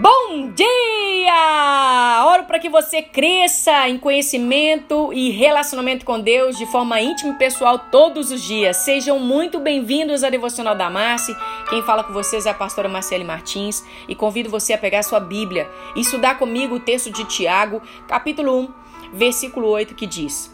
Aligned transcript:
Bom 0.00 0.50
dia! 0.54 2.24
Oro 2.24 2.44
para 2.44 2.58
que 2.58 2.70
você 2.70 3.02
cresça 3.02 3.86
em 3.86 3.98
conhecimento 3.98 5.12
e 5.12 5.28
relacionamento 5.28 6.06
com 6.06 6.18
Deus 6.18 6.56
de 6.56 6.64
forma 6.64 7.02
íntima 7.02 7.34
e 7.34 7.38
pessoal 7.38 7.78
todos 7.78 8.30
os 8.30 8.42
dias. 8.42 8.78
Sejam 8.78 9.18
muito 9.18 9.60
bem-vindos 9.60 10.24
à 10.24 10.30
Devocional 10.30 10.74
da 10.74 10.88
Marci. 10.88 11.36
Quem 11.68 11.82
fala 11.82 12.02
com 12.02 12.14
vocês 12.14 12.46
é 12.46 12.50
a 12.50 12.54
pastora 12.54 12.88
Marcele 12.88 13.24
Martins 13.24 13.84
e 14.08 14.14
convido 14.14 14.48
você 14.48 14.72
a 14.72 14.78
pegar 14.78 15.02
sua 15.02 15.20
Bíblia 15.20 15.68
e 15.94 16.00
estudar 16.00 16.38
comigo 16.38 16.76
o 16.76 16.80
texto 16.80 17.10
de 17.10 17.26
Tiago, 17.26 17.82
capítulo 18.08 18.58
1, 18.58 18.68
versículo 19.12 19.68
8, 19.68 19.94
que 19.94 20.06
diz: 20.06 20.50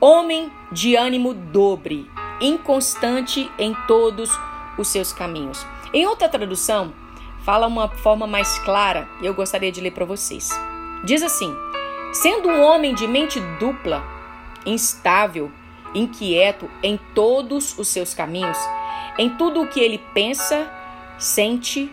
Homem 0.00 0.50
de 0.72 0.96
ânimo 0.96 1.34
dobre, 1.34 2.10
inconstante 2.40 3.50
em 3.58 3.76
todos 3.86 4.30
os 4.78 4.88
seus 4.88 5.12
caminhos. 5.12 5.66
Em 5.92 6.06
outra 6.06 6.30
tradução, 6.30 6.94
fala 7.44 7.66
uma 7.66 7.88
forma 7.88 8.26
mais 8.26 8.58
clara 8.60 9.08
e 9.20 9.26
eu 9.26 9.34
gostaria 9.34 9.72
de 9.72 9.80
ler 9.80 9.92
para 9.92 10.04
vocês. 10.04 10.50
Diz 11.04 11.22
assim: 11.22 11.54
sendo 12.12 12.48
um 12.48 12.62
homem 12.62 12.94
de 12.94 13.06
mente 13.06 13.40
dupla, 13.58 14.02
instável, 14.66 15.50
inquieto 15.94 16.68
em 16.82 16.98
todos 17.14 17.78
os 17.78 17.88
seus 17.88 18.14
caminhos, 18.14 18.58
em 19.18 19.30
tudo 19.30 19.62
o 19.62 19.68
que 19.68 19.80
ele 19.80 19.98
pensa, 20.12 20.70
sente 21.18 21.90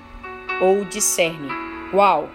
ou 0.62 0.86
discerne. 0.86 1.50
Uau! 1.94 2.30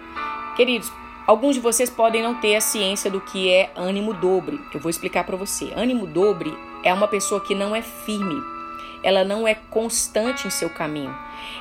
Queridos, 0.55 0.91
alguns 1.27 1.55
de 1.55 1.61
vocês 1.61 1.89
podem 1.89 2.21
não 2.21 2.35
ter 2.35 2.55
a 2.55 2.61
ciência 2.61 3.09
do 3.09 3.21
que 3.21 3.51
é 3.51 3.71
ânimo 3.75 4.13
dobre. 4.13 4.59
Eu 4.73 4.79
vou 4.79 4.89
explicar 4.89 5.23
para 5.23 5.37
você. 5.37 5.73
Ânimo 5.75 6.05
dobre 6.05 6.55
é 6.83 6.93
uma 6.93 7.07
pessoa 7.07 7.41
que 7.41 7.55
não 7.55 7.75
é 7.75 7.81
firme, 7.81 8.41
ela 9.03 9.23
não 9.23 9.47
é 9.47 9.53
constante 9.53 10.47
em 10.47 10.49
seu 10.49 10.69
caminho. 10.69 11.15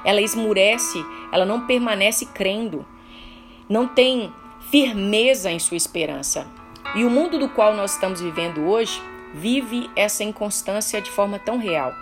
Ela 0.04 0.20
esmurece, 0.20 1.04
ela 1.32 1.44
não 1.44 1.66
permanece 1.66 2.26
crendo, 2.26 2.86
não 3.68 3.86
tem 3.86 4.32
firmeza 4.70 5.50
em 5.50 5.58
sua 5.58 5.76
esperança. 5.76 6.46
E 6.94 7.04
o 7.04 7.10
mundo 7.10 7.38
do 7.38 7.48
qual 7.48 7.74
nós 7.74 7.94
estamos 7.94 8.20
vivendo 8.20 8.62
hoje 8.62 9.02
vive 9.34 9.90
essa 9.96 10.22
inconstância 10.22 11.00
de 11.00 11.10
forma 11.10 11.38
tão 11.38 11.58
real. 11.58 11.92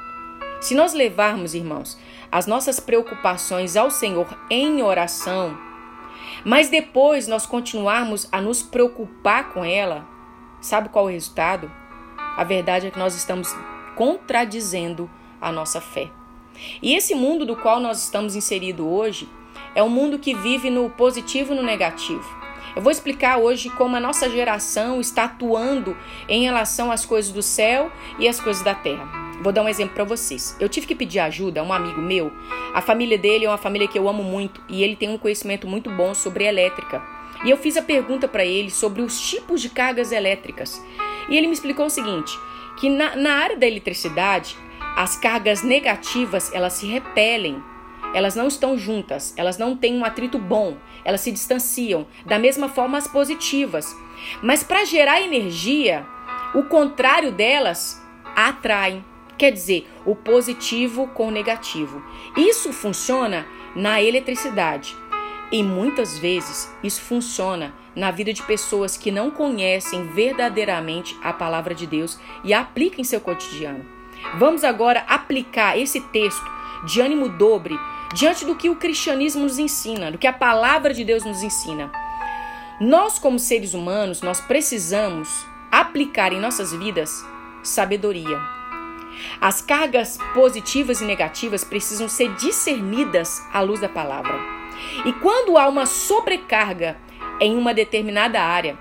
Se 0.61 0.75
nós 0.75 0.93
levarmos, 0.93 1.55
irmãos, 1.55 1.99
as 2.31 2.47
nossas 2.47 2.79
preocupações 2.79 3.77
ao 3.77 3.91
Senhor 3.91 4.27
em 4.51 4.83
oração, 4.83 5.57
mas 6.45 6.69
depois 6.69 7.27
nós 7.27 7.47
continuarmos 7.47 8.29
a 8.31 8.41
nos 8.41 8.63
preocupar 8.63 9.53
com 9.53 9.65
ela, 9.65 10.07
sabe 10.61 10.89
qual 10.89 11.09
é 11.09 11.13
o 11.13 11.13
resultado? 11.13 11.71
A 12.37 12.45
verdade 12.45 12.87
é 12.87 12.91
que 12.91 12.99
nós 12.99 13.15
estamos 13.15 13.55
contradizendo 13.97 15.11
a 15.41 15.51
nossa 15.51 15.81
fé. 15.81 16.11
E 16.83 16.95
esse 16.95 17.15
mundo 17.15 17.47
do 17.47 17.57
qual 17.57 17.81
nós 17.81 18.03
estamos 18.05 18.37
inseridos 18.37 18.87
hoje 18.87 19.29
é 19.75 19.83
um 19.83 19.89
mundo 19.89 20.19
que 20.19 20.35
vive 20.35 20.71
no 20.71 20.91
positivo 20.91 21.53
e 21.53 21.57
no 21.57 21.63
negativo. 21.63 22.41
Eu 22.75 22.83
vou 22.83 22.93
explicar 22.93 23.39
hoje 23.39 23.69
como 23.71 23.97
a 23.97 24.01
nossa 24.01 24.29
geração 24.29 25.01
está 25.01 25.25
atuando 25.25 25.97
em 26.29 26.43
relação 26.43 26.93
às 26.93 27.05
coisas 27.05 27.33
do 27.33 27.43
céu 27.43 27.91
e 28.19 28.29
às 28.29 28.41
coisas 28.41 28.63
da 28.63 28.75
terra. 28.75 29.21
Vou 29.43 29.53
dar 29.53 29.63
um 29.63 29.69
exemplo 29.69 29.95
para 29.95 30.05
vocês. 30.05 30.55
Eu 30.61 30.69
tive 30.69 30.87
que 30.87 30.95
pedir 30.95 31.19
ajuda 31.19 31.61
a 31.61 31.65
um 31.65 31.73
amigo 31.73 32.01
meu. 32.01 32.31
A 32.75 32.81
família 32.81 33.17
dele 33.17 33.47
é 33.47 33.49
uma 33.49 33.57
família 33.57 33.89
que 33.89 33.99
eu 33.99 34.09
amo 34.09 34.23
muito 34.23 34.61
e 34.69 34.85
ele 34.85 34.95
tem 34.95 35.09
um 35.09 35.19
conhecimento 35.19 35.67
muito 35.67 35.91
bom 35.91 36.15
sobre 36.15 36.45
elétrica. 36.45 37.03
E 37.45 37.51
eu 37.51 37.57
fiz 37.57 37.77
a 37.77 37.83
pergunta 37.83 38.29
para 38.29 38.45
ele 38.45 38.71
sobre 38.71 39.01
os 39.01 39.19
tipos 39.19 39.63
de 39.63 39.71
cargas 39.71 40.13
elétricas. 40.13 40.85
E 41.29 41.37
ele 41.37 41.47
me 41.47 41.55
explicou 41.55 41.87
o 41.87 41.91
seguinte: 41.91 42.39
que 42.77 42.91
na, 42.91 43.17
na 43.17 43.33
área 43.35 43.57
da 43.57 43.67
eletricidade 43.67 44.57
as 45.01 45.17
cargas 45.17 45.63
negativas, 45.63 46.53
elas 46.53 46.75
se 46.75 46.87
repelem. 46.87 47.65
Elas 48.13 48.37
não 48.37 48.49
estão 48.49 48.77
juntas, 48.77 49.33
elas 49.35 49.57
não 49.57 49.75
têm 49.75 49.97
um 49.97 50.05
atrito 50.05 50.39
bom, 50.39 50.77
elas 51.03 51.23
se 51.23 51.33
distanciam. 51.33 52.07
Da 52.27 52.39
mesma 52.39 52.69
forma 52.69 52.99
as 52.99 53.09
positivas. 53.09 53.97
Mas 54.43 54.63
para 54.63 54.85
gerar 54.85 55.23
energia, 55.23 56.07
o 56.55 56.65
contrário 56.65 57.33
delas 57.33 57.99
atraem. 58.37 59.03
Quer 59.39 59.53
dizer, 59.53 59.89
o 60.05 60.15
positivo 60.15 61.07
com 61.15 61.29
o 61.29 61.31
negativo. 61.31 62.05
Isso 62.37 62.71
funciona 62.71 63.47
na 63.75 64.03
eletricidade. 64.03 64.95
E 65.51 65.63
muitas 65.63 66.19
vezes 66.19 66.71
isso 66.85 67.01
funciona 67.01 67.73
na 67.97 68.11
vida 68.11 68.35
de 68.35 68.43
pessoas 68.43 68.99
que 68.99 69.11
não 69.11 69.31
conhecem 69.31 70.09
verdadeiramente 70.09 71.17
a 71.23 71.33
palavra 71.33 71.75
de 71.75 71.87
Deus 71.87 72.21
e 72.45 72.53
aplicam 72.53 73.01
em 73.01 73.05
seu 73.05 73.19
cotidiano. 73.19 74.00
Vamos 74.39 74.65
agora 74.65 75.05
aplicar 75.09 75.79
esse 75.79 76.01
texto 76.01 76.51
de 76.85 77.01
ânimo 77.01 77.29
dobre 77.29 77.79
diante 78.15 78.45
do 78.45 78.57
que 78.57 78.69
o 78.69 78.77
cristianismo 78.77 79.43
nos 79.43 79.59
ensina, 79.59 80.11
do 80.11 80.19
que 80.19 80.27
a 80.27 80.33
palavra 80.33 80.93
de 80.93 81.05
Deus 81.05 81.25
nos 81.25 81.43
ensina. 81.43 81.91
Nós, 82.81 83.19
como 83.19 83.39
seres 83.39 83.75
humanos, 83.75 84.23
nós 84.23 84.41
precisamos 84.41 85.47
aplicar 85.71 86.33
em 86.33 86.41
nossas 86.41 86.73
vidas 86.73 87.25
sabedoria. 87.63 88.41
As 89.41 89.61
cargas 89.61 90.19
positivas 90.35 91.01
e 91.01 91.05
negativas 91.05 91.63
precisam 91.63 92.09
ser 92.09 92.35
discernidas 92.37 93.43
à 93.53 93.61
luz 93.61 93.81
da 93.81 93.89
palavra. 93.89 94.35
E 95.05 95.13
quando 95.15 95.59
há 95.59 95.69
uma 95.69 95.85
sobrecarga 95.85 96.97
em 97.41 97.57
uma 97.57 97.75
determinada 97.75 98.41
área, 98.41 98.79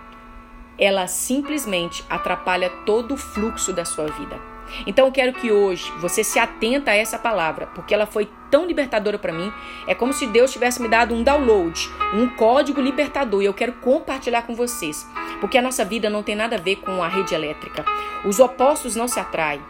ela 0.78 1.08
simplesmente 1.08 2.04
atrapalha 2.10 2.70
todo 2.86 3.14
o 3.14 3.18
fluxo 3.18 3.74
da 3.74 3.84
sua 3.84 4.08
vida. 4.08 4.40
Então 4.86 5.06
eu 5.06 5.12
quero 5.12 5.34
que 5.34 5.52
hoje 5.52 5.92
você 6.00 6.24
se 6.24 6.40
atenta 6.40 6.92
a 6.92 6.96
essa 6.96 7.18
palavra, 7.18 7.68
porque 7.68 7.94
ela 7.94 8.06
foi 8.06 8.30
tão 8.50 8.66
libertadora 8.66 9.18
para 9.18 9.34
mim. 9.34 9.52
É 9.88 9.96
como 9.96 10.14
se 10.14 10.28
Deus 10.28 10.52
tivesse 10.52 10.82
me 10.82 10.88
dado 10.88 11.14
um 11.14 11.24
download, 11.24 11.90
um 12.14 12.28
código 12.30 12.82
libertador, 12.82 13.42
e 13.42 13.46
eu 13.46 13.54
quero 13.54 13.74
compartilhar 13.74 14.44
com 14.44 14.56
vocês. 14.56 15.08
Porque 15.40 15.58
a 15.58 15.62
nossa 15.62 15.86
vida 15.86 16.10
não 16.10 16.24
tem 16.24 16.36
nada 16.36 16.56
a 16.56 16.60
ver 16.60 16.78
com 16.78 17.04
a 17.04 17.08
rede 17.08 17.34
elétrica. 17.34 17.86
Os 18.26 18.40
opostos 18.40 18.96
não 18.96 19.08
se 19.08 19.20
atraem. 19.20 19.62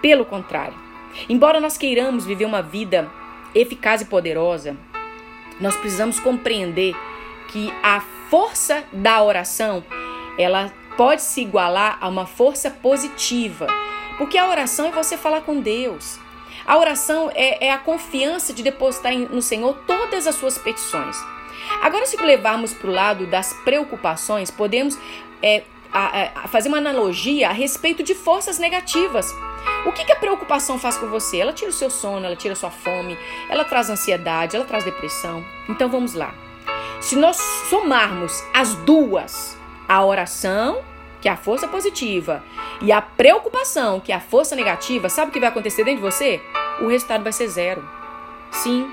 Pelo 0.00 0.24
contrário, 0.24 0.74
embora 1.28 1.60
nós 1.60 1.76
queiramos 1.76 2.26
viver 2.26 2.44
uma 2.44 2.62
vida 2.62 3.10
eficaz 3.54 4.02
e 4.02 4.04
poderosa, 4.04 4.76
nós 5.58 5.74
precisamos 5.76 6.20
compreender 6.20 6.94
que 7.48 7.72
a 7.82 8.00
força 8.28 8.84
da 8.92 9.22
oração, 9.22 9.82
ela 10.38 10.70
pode 10.96 11.22
se 11.22 11.40
igualar 11.40 11.98
a 12.00 12.08
uma 12.08 12.26
força 12.26 12.70
positiva 12.70 13.66
porque 14.18 14.38
a 14.38 14.48
oração 14.48 14.86
é 14.86 14.90
você 14.90 15.16
falar 15.16 15.42
com 15.42 15.60
Deus. 15.60 16.18
A 16.66 16.76
oração 16.76 17.30
é, 17.34 17.66
é 17.66 17.72
a 17.72 17.78
confiança 17.78 18.52
de 18.52 18.62
depositar 18.62 19.12
no 19.12 19.42
Senhor 19.42 19.76
todas 19.86 20.26
as 20.26 20.34
suas 20.34 20.58
petições. 20.58 21.16
Agora, 21.82 22.06
se 22.06 22.16
levarmos 22.16 22.72
para 22.72 22.88
o 22.88 22.92
lado 22.92 23.26
das 23.26 23.52
preocupações, 23.64 24.50
podemos 24.50 24.98
é, 25.42 25.62
a, 25.92 26.44
a 26.44 26.48
fazer 26.48 26.68
uma 26.68 26.78
analogia 26.78 27.48
a 27.48 27.52
respeito 27.52 28.02
de 28.02 28.14
forças 28.14 28.58
negativas. 28.58 29.32
O 29.84 29.92
que, 29.92 30.04
que, 30.04 30.12
a 30.12 30.16
preocupação 30.16 30.78
faz 30.78 30.96
com 30.96 31.08
você? 31.08 31.38
Ela 31.38 31.52
tira 31.52 31.70
o 31.70 31.74
seu 31.74 31.90
sono, 31.90 32.26
ela 32.26 32.36
tira 32.36 32.52
a 32.52 32.56
sua 32.56 32.70
fome, 32.70 33.16
ela 33.48 33.64
traz 33.64 33.88
ansiedade, 33.88 34.56
ela 34.56 34.64
traz 34.64 34.84
depressão. 34.84 35.44
Então 35.68 35.88
vamos 35.88 36.14
lá. 36.14 36.34
Se 37.00 37.16
nós 37.16 37.36
somarmos 37.70 38.42
as 38.52 38.74
duas, 38.76 39.56
a 39.88 40.04
oração 40.04 40.82
que 41.26 41.30
é 41.30 41.32
a 41.32 41.36
força 41.36 41.66
positiva, 41.66 42.40
e 42.80 42.92
a 42.92 43.02
preocupação, 43.02 43.98
que 43.98 44.12
é 44.12 44.14
a 44.14 44.20
força 44.20 44.54
negativa, 44.54 45.08
sabe 45.08 45.30
o 45.30 45.32
que 45.32 45.40
vai 45.40 45.48
acontecer 45.48 45.82
dentro 45.82 46.00
de 46.00 46.08
você? 46.08 46.40
O 46.80 46.86
resultado 46.86 47.24
vai 47.24 47.32
ser 47.32 47.48
zero. 47.48 47.82
Sim. 48.52 48.88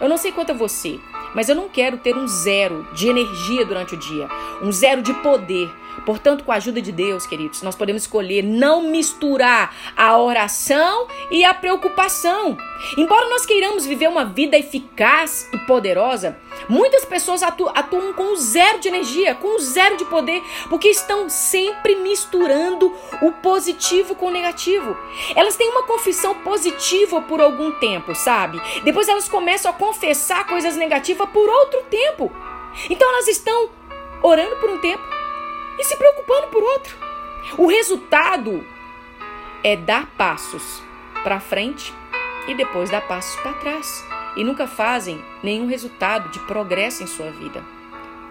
Eu 0.00 0.08
não 0.08 0.16
sei 0.16 0.32
quanto 0.32 0.50
a 0.50 0.54
você, 0.56 0.98
mas 1.32 1.48
eu 1.48 1.54
não 1.54 1.68
quero 1.68 1.96
ter 1.98 2.16
um 2.16 2.26
zero 2.26 2.84
de 2.92 3.08
energia 3.08 3.64
durante 3.64 3.94
o 3.94 3.96
dia, 3.96 4.26
um 4.60 4.72
zero 4.72 5.00
de 5.00 5.14
poder, 5.14 5.72
Portanto, 6.04 6.44
com 6.44 6.52
a 6.52 6.56
ajuda 6.56 6.80
de 6.80 6.92
Deus, 6.92 7.26
queridos, 7.26 7.62
nós 7.62 7.74
podemos 7.74 8.02
escolher 8.02 8.42
não 8.42 8.82
misturar 8.82 9.74
a 9.96 10.16
oração 10.18 11.06
e 11.30 11.44
a 11.44 11.54
preocupação. 11.54 12.56
Embora 12.96 13.28
nós 13.28 13.46
queiramos 13.46 13.86
viver 13.86 14.08
uma 14.08 14.24
vida 14.24 14.56
eficaz 14.56 15.48
e 15.52 15.58
poderosa, 15.58 16.38
muitas 16.68 17.04
pessoas 17.04 17.42
atu 17.42 17.68
atuam 17.74 18.12
com 18.12 18.36
zero 18.36 18.78
de 18.78 18.88
energia, 18.88 19.34
com 19.34 19.58
zero 19.58 19.96
de 19.96 20.04
poder, 20.04 20.42
porque 20.68 20.88
estão 20.88 21.28
sempre 21.28 21.96
misturando 21.96 22.92
o 23.22 23.32
positivo 23.32 24.14
com 24.14 24.26
o 24.26 24.30
negativo. 24.30 24.96
Elas 25.34 25.56
têm 25.56 25.70
uma 25.70 25.84
confissão 25.84 26.34
positiva 26.36 27.20
por 27.22 27.40
algum 27.40 27.72
tempo, 27.72 28.14
sabe? 28.14 28.60
Depois 28.84 29.08
elas 29.08 29.28
começam 29.28 29.70
a 29.70 29.74
confessar 29.74 30.46
coisas 30.46 30.76
negativas 30.76 31.28
por 31.30 31.48
outro 31.48 31.82
tempo. 31.90 32.30
Então 32.90 33.08
elas 33.08 33.28
estão 33.28 33.70
orando 34.22 34.56
por 34.56 34.70
um 34.70 34.78
tempo, 34.78 35.02
e 35.78 35.84
se 35.84 35.96
preocupando 35.96 36.48
por 36.48 36.62
outro. 36.62 36.96
O 37.58 37.66
resultado 37.66 38.64
é 39.62 39.76
dar 39.76 40.06
passos 40.16 40.82
para 41.22 41.40
frente 41.40 41.92
e 42.48 42.54
depois 42.54 42.90
dar 42.90 43.06
passos 43.06 43.34
para 43.40 43.52
trás. 43.54 44.04
E 44.36 44.44
nunca 44.44 44.66
fazem 44.66 45.22
nenhum 45.42 45.66
resultado 45.66 46.28
de 46.30 46.38
progresso 46.40 47.02
em 47.02 47.06
sua 47.06 47.30
vida. 47.30 47.64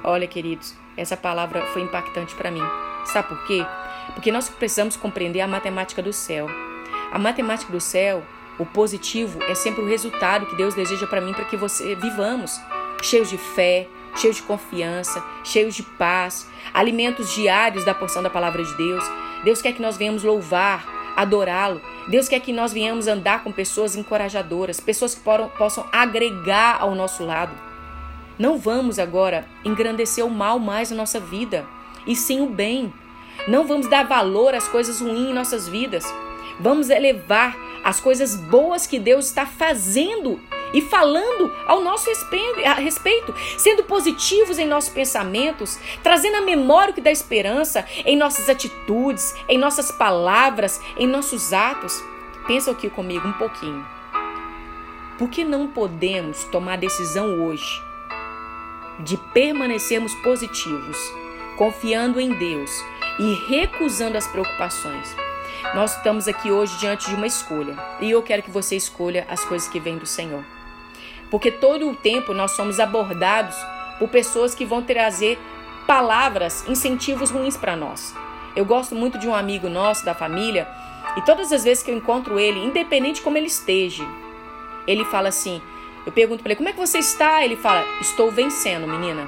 Olha, 0.04 0.28
queridos, 0.28 0.76
essa 0.96 1.18
palavra 1.18 1.66
foi 1.68 1.82
impactante 1.82 2.36
para 2.36 2.52
mim. 2.52 2.62
Sabe 3.06 3.30
por 3.30 3.44
quê? 3.46 3.66
Porque 4.14 4.32
nós 4.32 4.48
precisamos 4.50 4.96
compreender 4.96 5.42
a 5.42 5.48
matemática 5.48 6.02
do 6.02 6.14
céu. 6.14 6.48
A 7.12 7.18
matemática 7.18 7.72
do 7.72 7.82
céu, 7.82 8.24
o 8.60 8.66
positivo, 8.66 9.42
é 9.44 9.56
sempre 9.56 9.82
o 9.82 9.88
resultado 9.88 10.46
que 10.46 10.56
Deus 10.56 10.74
deseja 10.74 11.08
para 11.08 11.22
mim, 11.22 11.34
para 11.34 11.46
que 11.46 11.58
você 11.58 11.96
vivamos 11.96 12.60
cheios 13.02 13.30
de 13.30 13.38
fé, 13.38 13.88
cheios 14.16 14.38
de 14.38 14.44
confiança, 14.44 15.24
cheios 15.44 15.76
de 15.76 15.84
paz, 15.84 16.50
alimentos 16.74 17.34
diários 17.34 17.86
da 17.86 17.94
porção 17.94 18.24
da 18.24 18.30
palavra 18.30 18.64
de 18.64 18.74
Deus. 18.76 19.04
Deus 19.44 19.62
quer 19.62 19.74
que 19.74 19.82
nós 19.82 19.98
venhamos 19.98 20.24
louvar, 20.24 21.14
adorá-lo. 21.16 21.82
Deus 22.08 22.28
quer 22.28 22.40
que 22.40 22.54
nós 22.54 22.74
venhamos 22.74 23.08
andar 23.08 23.44
com 23.44 23.52
pessoas 23.52 23.96
encorajadoras, 23.96 24.80
pessoas 24.80 25.16
que 25.16 25.22
possam 25.58 25.86
agregar 25.92 26.78
ao 26.82 26.96
nosso 26.96 27.24
lado. 27.24 27.54
Não 28.38 28.58
vamos 28.58 29.00
agora 29.00 29.48
engrandecer 29.64 30.26
o 30.26 30.30
mal 30.30 30.60
mais 30.60 30.92
na 30.92 30.98
nossa 30.98 31.20
vida, 31.20 31.66
e 32.06 32.16
sim 32.16 32.42
o 32.42 32.48
bem. 32.48 32.94
Não 33.48 33.66
vamos 33.66 33.88
dar 33.90 34.06
valor 34.06 34.54
às 34.54 34.68
coisas 34.68 35.00
ruins 35.00 35.30
em 35.30 35.34
nossas 35.34 35.68
vidas. 35.68 36.06
Vamos 36.60 36.90
elevar 36.90 37.56
as 37.84 38.00
coisas 38.00 38.36
boas 38.36 38.88
que 38.88 39.00
Deus 39.00 39.28
está 39.28 39.46
fazendo 39.46 40.40
e 40.74 40.82
falando 40.82 41.54
ao 41.66 41.82
nosso 41.82 42.10
respeito, 42.10 43.34
sendo 43.58 43.84
positivos 43.84 44.60
em 44.60 44.68
nossos 44.68 44.90
pensamentos, 44.90 45.80
trazendo 46.04 46.38
a 46.38 46.42
memória 46.42 46.94
que 46.94 47.02
dá 47.02 47.12
esperança 47.12 47.86
em 48.06 48.18
nossas 48.18 48.50
atitudes, 48.50 49.36
em 49.48 49.58
nossas 49.58 49.92
palavras, 49.92 50.82
em 50.98 51.08
nossos 51.08 51.54
atos. 51.54 52.04
Pensa 52.48 52.72
aqui 52.72 52.90
comigo 52.90 53.28
um 53.28 53.34
pouquinho. 53.34 53.86
Por 55.18 55.30
que 55.30 55.44
não 55.44 55.68
podemos 55.68 56.44
tomar 56.46 56.78
decisão 56.78 57.46
hoje 57.46 57.82
de 59.00 59.18
permanecermos 59.34 60.14
positivos, 60.16 60.98
confiando 61.58 62.20
em 62.20 62.30
Deus 62.38 62.72
e 63.18 63.34
recusando 63.48 64.18
as 64.18 64.28
preocupações? 64.28 65.16
Nós 65.74 65.96
estamos 65.96 66.28
aqui 66.28 66.52
hoje 66.52 66.78
diante 66.78 67.10
de 67.10 67.16
uma 67.16 67.28
escolha 67.28 67.76
e 68.00 68.12
eu 68.12 68.22
quero 68.22 68.44
que 68.44 68.52
você 68.52 68.76
escolha 68.76 69.26
as 69.30 69.44
coisas 69.44 69.68
que 69.68 69.80
vêm 69.80 69.98
do 69.98 70.06
Senhor. 70.06 70.44
Porque 71.30 71.52
todo 71.52 71.90
o 71.90 71.96
tempo 71.96 72.34
nós 72.34 72.52
somos 72.52 72.80
abordados 72.80 73.56
por 74.00 74.10
pessoas 74.10 74.54
que 74.54 74.66
vão 74.66 74.82
trazer 74.82 75.40
palavras, 75.88 76.68
incentivos 76.68 77.30
ruins 77.30 77.58
para 77.58 77.76
nós. 77.76 78.16
Eu 78.56 78.66
gosto 78.66 78.96
muito 78.96 79.18
de 79.18 79.28
um 79.28 79.36
amigo 79.36 79.70
nosso 79.70 80.06
da 80.06 80.14
família 80.14 80.68
e 81.18 81.22
todas 81.22 81.52
as 81.52 81.64
vezes 81.64 81.84
que 81.84 81.92
eu 81.92 81.98
encontro 81.98 82.40
ele, 82.40 82.60
independente 82.60 83.22
como 83.22 83.38
ele 83.38 83.48
esteja, 83.48 84.06
ele 84.88 85.06
fala 85.06 85.30
assim: 85.30 85.62
eu 86.06 86.12
pergunto 86.12 86.44
para 86.44 86.52
ele, 86.52 86.58
como 86.58 86.70
é 86.70 86.72
que 86.72 86.78
você 86.78 87.00
está? 87.00 87.44
Ele 87.44 87.56
fala, 87.56 87.84
estou 88.00 88.30
vencendo, 88.32 88.88
menina. 88.88 89.28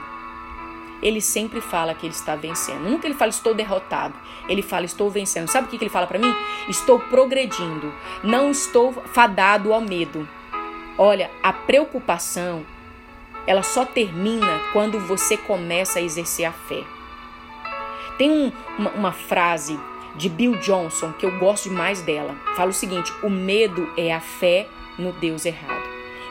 Ele 1.01 1.21
sempre 1.21 1.59
fala 1.59 1.93
que 1.93 2.05
ele 2.05 2.13
está 2.13 2.35
vencendo. 2.35 2.81
Nunca 2.81 3.07
ele 3.07 3.15
fala, 3.15 3.29
estou 3.29 3.53
derrotado. 3.53 4.13
Ele 4.47 4.61
fala, 4.61 4.85
estou 4.85 5.09
vencendo. 5.09 5.47
Sabe 5.47 5.67
o 5.67 5.69
que 5.69 5.77
ele 5.77 5.89
fala 5.89 6.07
para 6.07 6.19
mim? 6.19 6.33
Estou 6.67 6.99
progredindo. 6.99 7.93
Não 8.23 8.51
estou 8.51 8.93
fadado 9.13 9.73
ao 9.73 9.81
medo. 9.81 10.27
Olha, 10.97 11.29
a 11.43 11.53
preocupação, 11.53 12.65
ela 13.45 13.61
só 13.61 13.85
termina 13.85 14.59
quando 14.73 14.99
você 14.99 15.37
começa 15.37 15.99
a 15.99 16.01
exercer 16.01 16.45
a 16.45 16.51
fé. 16.51 16.83
Tem 18.17 18.31
um, 18.31 18.51
uma, 18.79 18.89
uma 18.91 19.11
frase 19.11 19.79
de 20.15 20.27
Bill 20.27 20.57
Johnson 20.57 21.13
que 21.13 21.25
eu 21.25 21.37
gosto 21.37 21.69
demais 21.69 22.01
dela. 22.01 22.35
Fala 22.55 22.71
o 22.71 22.73
seguinte: 22.73 23.13
o 23.21 23.29
medo 23.29 23.87
é 23.95 24.11
a 24.11 24.19
fé 24.19 24.67
no 24.97 25.11
Deus 25.13 25.45
errado. 25.45 25.87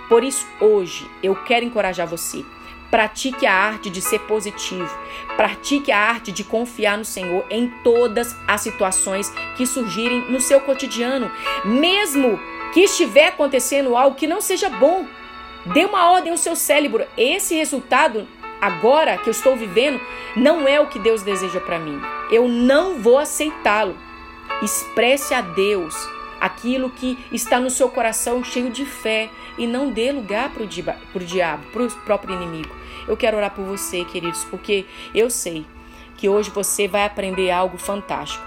Por 0.09 0.25
isso, 0.25 0.47
hoje, 0.61 1.09
eu 1.23 1.35
quero 1.35 1.65
encorajar 1.65 2.07
você. 2.07 2.45
Pratique 2.91 3.47
a 3.47 3.53
arte 3.53 3.91
de 3.91 4.01
ser 4.01 4.21
positivo. 4.21 4.89
Pratique 5.37 5.91
a 5.91 5.99
arte 5.99 6.31
de 6.31 6.45
confiar 6.45 6.97
no 6.97 7.05
Senhor 7.05 7.45
em 7.51 7.69
todas 7.83 8.37
as 8.47 8.61
situações 8.61 9.29
que 9.57 9.67
surgirem 9.67 10.31
no 10.31 10.41
seu 10.41 10.61
cotidiano, 10.61 11.31
mesmo 11.65 12.39
que 12.77 12.83
estiver 12.83 13.29
acontecendo 13.29 13.97
algo 13.97 14.17
que 14.17 14.27
não 14.27 14.43
seja 14.43 14.69
bom. 14.69 15.07
Dê 15.65 15.87
uma 15.87 16.11
ordem 16.11 16.31
ao 16.31 16.37
seu 16.37 16.55
cérebro. 16.55 17.07
Esse 17.17 17.55
resultado 17.55 18.29
agora 18.61 19.17
que 19.17 19.31
eu 19.31 19.31
estou 19.31 19.57
vivendo 19.57 19.99
não 20.37 20.69
é 20.69 20.79
o 20.79 20.87
que 20.87 20.99
Deus 20.99 21.23
deseja 21.23 21.59
para 21.59 21.79
mim. 21.79 21.99
Eu 22.31 22.47
não 22.47 22.99
vou 23.01 23.17
aceitá-lo. 23.17 23.97
Expresse 24.63 25.33
a 25.33 25.41
Deus 25.41 25.95
aquilo 26.39 26.91
que 26.91 27.19
está 27.33 27.59
no 27.59 27.71
seu 27.71 27.89
coração 27.89 28.45
cheio 28.45 28.69
de 28.69 28.85
fé 28.85 29.31
e 29.57 29.67
não 29.67 29.91
dê 29.91 30.13
lugar 30.13 30.51
para 30.51 30.63
o 30.63 30.67
diabo, 31.25 31.67
para 31.73 31.83
o 31.83 31.91
próprio 32.05 32.35
inimigo. 32.35 32.77
Eu 33.09 33.17
quero 33.17 33.39
orar 33.39 33.55
por 33.55 33.65
você, 33.65 34.05
queridos, 34.05 34.45
porque 34.45 34.85
eu 35.15 35.31
sei 35.31 35.65
que 36.19 36.29
hoje 36.29 36.51
você 36.51 36.87
vai 36.87 37.07
aprender 37.07 37.51
algo 37.51 37.79
fantástico 37.79 38.45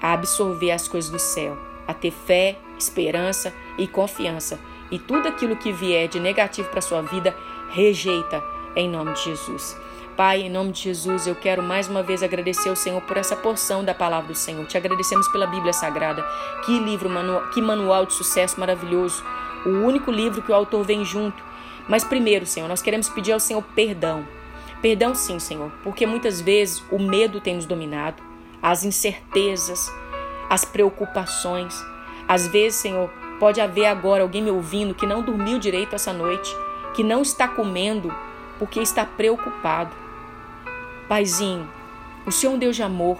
a 0.00 0.14
absorver 0.14 0.70
as 0.70 0.88
coisas 0.88 1.10
do 1.10 1.18
céu 1.18 1.58
a 1.86 1.92
ter 1.92 2.10
fé, 2.10 2.56
esperança 2.80 3.52
e 3.78 3.86
confiança. 3.86 4.58
E 4.90 4.98
tudo 4.98 5.28
aquilo 5.28 5.56
que 5.56 5.72
vier 5.72 6.08
de 6.08 6.18
negativo 6.18 6.68
para 6.68 6.80
sua 6.80 7.02
vida, 7.02 7.36
rejeita 7.70 8.42
em 8.74 8.88
nome 8.88 9.12
de 9.14 9.24
Jesus. 9.24 9.76
Pai, 10.16 10.42
em 10.42 10.50
nome 10.50 10.72
de 10.72 10.82
Jesus, 10.82 11.26
eu 11.26 11.34
quero 11.34 11.62
mais 11.62 11.88
uma 11.88 12.02
vez 12.02 12.22
agradecer 12.22 12.68
ao 12.68 12.76
Senhor 12.76 13.00
por 13.02 13.16
essa 13.16 13.36
porção 13.36 13.84
da 13.84 13.94
palavra 13.94 14.28
do 14.28 14.34
Senhor. 14.34 14.66
Te 14.66 14.76
agradecemos 14.76 15.26
pela 15.28 15.46
Bíblia 15.46 15.72
Sagrada. 15.72 16.22
Que 16.64 16.78
livro, 16.78 17.08
que 17.54 17.62
manual 17.62 18.04
de 18.04 18.12
sucesso 18.12 18.60
maravilhoso. 18.60 19.24
O 19.64 19.86
único 19.86 20.10
livro 20.10 20.42
que 20.42 20.52
o 20.52 20.54
autor 20.54 20.84
vem 20.84 21.04
junto. 21.04 21.42
Mas 21.88 22.04
primeiro, 22.04 22.44
Senhor, 22.44 22.68
nós 22.68 22.82
queremos 22.82 23.08
pedir 23.08 23.32
ao 23.32 23.40
Senhor 23.40 23.62
perdão. 23.74 24.26
Perdão 24.82 25.14
sim, 25.14 25.38
Senhor, 25.38 25.70
porque 25.82 26.06
muitas 26.06 26.40
vezes 26.40 26.82
o 26.90 26.98
medo 26.98 27.40
tem 27.40 27.54
nos 27.54 27.66
dominado, 27.66 28.22
as 28.62 28.84
incertezas, 28.84 29.90
as 30.48 30.64
preocupações. 30.64 31.74
Às 32.30 32.46
vezes, 32.46 32.78
Senhor, 32.78 33.10
pode 33.40 33.60
haver 33.60 33.86
agora 33.86 34.22
alguém 34.22 34.40
me 34.40 34.52
ouvindo 34.52 34.94
que 34.94 35.04
não 35.04 35.20
dormiu 35.20 35.58
direito 35.58 35.96
essa 35.96 36.12
noite, 36.12 36.56
que 36.94 37.02
não 37.02 37.22
está 37.22 37.48
comendo 37.48 38.14
porque 38.56 38.78
está 38.78 39.04
preocupado. 39.04 39.90
Paizinho, 41.08 41.68
o 42.24 42.30
Senhor 42.30 42.52
é 42.52 42.54
um 42.54 42.58
Deus 42.60 42.76
de 42.76 42.84
amor. 42.84 43.18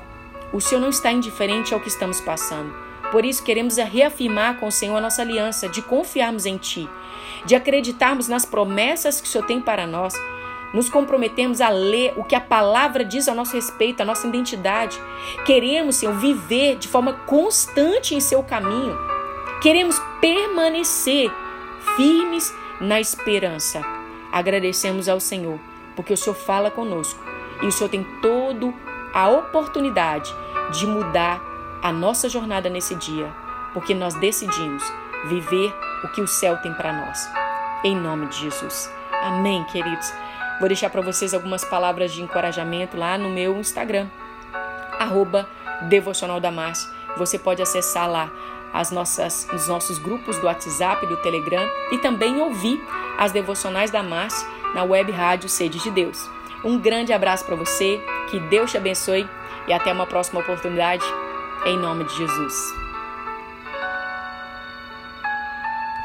O 0.52 0.60
Senhor 0.60 0.80
não 0.80 0.90
está 0.90 1.10
indiferente 1.10 1.74
ao 1.74 1.80
que 1.80 1.88
estamos 1.88 2.20
passando. 2.20 2.72
Por 3.10 3.24
isso, 3.24 3.42
queremos 3.42 3.78
reafirmar 3.78 4.60
com 4.60 4.68
o 4.68 4.72
Senhor 4.72 4.96
a 4.96 5.00
nossa 5.00 5.22
aliança 5.22 5.68
de 5.68 5.82
confiarmos 5.82 6.46
em 6.46 6.56
Ti, 6.56 6.88
de 7.44 7.56
acreditarmos 7.56 8.28
nas 8.28 8.44
promessas 8.44 9.20
que 9.20 9.26
o 9.26 9.28
Senhor 9.28 9.44
tem 9.44 9.60
para 9.60 9.88
nós 9.88 10.14
nos 10.72 10.88
comprometemos 10.88 11.60
a 11.60 11.68
ler 11.68 12.14
o 12.16 12.24
que 12.24 12.34
a 12.34 12.40
palavra 12.40 13.04
diz 13.04 13.28
a 13.28 13.34
nosso 13.34 13.54
respeito, 13.54 14.00
a 14.00 14.04
nossa 14.04 14.26
identidade. 14.26 15.00
Queremos, 15.44 15.96
Senhor, 15.96 16.14
viver 16.14 16.76
de 16.76 16.88
forma 16.88 17.12
constante 17.12 18.14
em 18.14 18.20
seu 18.20 18.42
caminho. 18.42 18.96
Queremos 19.60 20.00
permanecer 20.20 21.30
firmes 21.96 22.54
na 22.80 23.00
esperança. 23.00 23.82
Agradecemos 24.32 25.08
ao 25.08 25.18
Senhor, 25.18 25.58
porque 25.96 26.12
o 26.12 26.16
Senhor 26.16 26.36
fala 26.36 26.70
conosco 26.70 27.20
e 27.62 27.66
o 27.66 27.72
Senhor 27.72 27.90
tem 27.90 28.06
toda 28.22 28.72
a 29.12 29.28
oportunidade 29.28 30.32
de 30.72 30.86
mudar 30.86 31.42
a 31.82 31.92
nossa 31.92 32.28
jornada 32.28 32.70
nesse 32.70 32.94
dia, 32.94 33.32
porque 33.74 33.94
nós 33.94 34.14
decidimos 34.14 34.82
viver 35.26 35.74
o 36.04 36.08
que 36.08 36.20
o 36.20 36.28
céu 36.28 36.56
tem 36.58 36.72
para 36.74 36.92
nós. 36.92 37.28
Em 37.82 37.96
nome 37.96 38.26
de 38.26 38.38
Jesus. 38.38 38.90
Amém, 39.22 39.64
queridos. 39.64 40.12
Vou 40.60 40.68
deixar 40.68 40.90
para 40.90 41.00
vocês 41.00 41.32
algumas 41.32 41.64
palavras 41.64 42.12
de 42.12 42.22
encorajamento 42.22 42.94
lá 42.94 43.16
no 43.16 43.30
meu 43.30 43.58
Instagram, 43.58 44.06
arroba. 44.98 45.48
Você 47.16 47.38
pode 47.38 47.62
acessar 47.62 48.08
lá 48.08 48.30
as 48.72 48.90
nossas, 48.90 49.48
os 49.52 49.66
nossos 49.66 49.98
grupos 49.98 50.38
do 50.38 50.46
WhatsApp, 50.46 51.06
do 51.06 51.16
Telegram 51.16 51.66
e 51.90 51.98
também 51.98 52.38
ouvir 52.40 52.78
as 53.18 53.32
devocionais 53.32 53.90
da 53.90 54.02
Márcia 54.02 54.46
na 54.74 54.84
web 54.84 55.10
rádio 55.10 55.48
Sede 55.48 55.82
de 55.82 55.90
Deus. 55.90 56.28
Um 56.62 56.78
grande 56.78 57.12
abraço 57.12 57.46
para 57.46 57.56
você, 57.56 57.98
que 58.28 58.38
Deus 58.38 58.70
te 58.70 58.76
abençoe 58.76 59.26
e 59.66 59.72
até 59.72 59.90
uma 59.90 60.06
próxima 60.06 60.40
oportunidade, 60.40 61.04
em 61.64 61.78
nome 61.78 62.04
de 62.04 62.14
Jesus. 62.14 62.89